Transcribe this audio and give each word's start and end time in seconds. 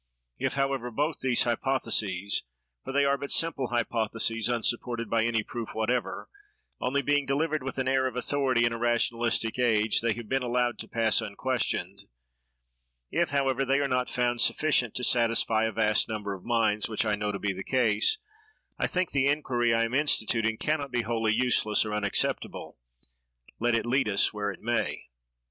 If, 0.39 0.53
however, 0.55 0.89
both 0.89 1.19
these 1.19 1.43
hypotheses—for 1.43 2.91
they 2.91 3.05
are 3.05 3.19
but 3.19 3.29
simple 3.29 3.67
hypotheses, 3.67 4.49
unsupported 4.49 5.11
by 5.11 5.25
any 5.25 5.43
proof 5.43 5.75
whatever, 5.75 6.27
only, 6.79 7.03
being 7.03 7.27
delivered 7.27 7.61
with 7.61 7.77
an 7.77 7.87
air 7.87 8.07
of 8.07 8.15
authority 8.15 8.65
in 8.65 8.73
a 8.73 8.79
rationalistic 8.79 9.59
age, 9.59 10.01
they 10.01 10.13
have 10.13 10.27
been 10.27 10.41
allowed 10.41 10.79
to 10.79 10.87
pass 10.87 11.21
unquestioned—if, 11.21 13.29
however, 13.29 13.63
they 13.63 13.77
are 13.77 13.87
not 13.87 14.09
found 14.09 14.41
sufficient 14.41 14.95
to 14.95 15.03
satisfy 15.03 15.65
a 15.65 15.71
vast 15.71 16.09
number 16.09 16.33
of 16.33 16.43
minds, 16.43 16.89
which 16.89 17.05
I 17.05 17.13
know 17.13 17.31
to 17.31 17.37
be 17.37 17.53
the 17.53 17.63
case, 17.63 18.17
I 18.79 18.87
think 18.87 19.11
the 19.11 19.27
inquiry 19.27 19.71
I 19.71 19.83
am 19.83 19.93
instituting 19.93 20.57
can 20.57 20.79
not 20.79 20.89
be 20.89 21.03
wholly 21.03 21.35
useless 21.35 21.85
or 21.85 21.93
unacceptable, 21.93 22.79
let 23.59 23.75
it 23.75 23.85
lead 23.85 24.09
us 24.09 24.33
where 24.33 24.49
it 24.49 24.61
may. 24.63 25.09